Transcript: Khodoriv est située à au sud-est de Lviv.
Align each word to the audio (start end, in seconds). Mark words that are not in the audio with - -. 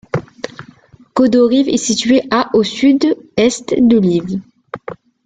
Khodoriv 1.13 1.69
est 1.69 1.77
située 1.77 2.23
à 2.31 2.49
au 2.55 2.63
sud-est 2.63 3.75
de 3.77 3.99
Lviv. 3.99 4.41